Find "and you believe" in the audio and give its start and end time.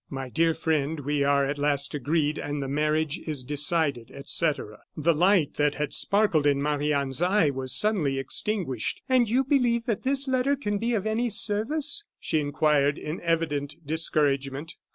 9.07-9.85